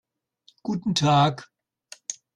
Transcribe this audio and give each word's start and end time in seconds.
Guten 0.63 0.95
Tag. 0.95 1.47